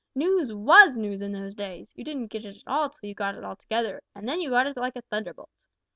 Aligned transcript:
News 0.15 0.51
was 0.51 0.97
news 0.97 1.21
in 1.21 1.31
those 1.31 1.53
days! 1.53 1.93
You 1.95 2.03
didn't 2.03 2.31
get 2.31 2.43
it 2.43 2.57
at 2.57 2.63
all 2.65 2.89
till 2.89 3.07
you 3.07 3.13
got 3.13 3.35
it 3.35 3.43
altogether, 3.43 4.01
and 4.15 4.27
then 4.27 4.41
you 4.41 4.49
got 4.49 4.65
it 4.65 4.75
like 4.75 4.95
a 4.95 5.03
thunderbolt. 5.03 5.51